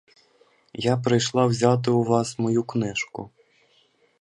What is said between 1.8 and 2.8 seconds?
у вас мою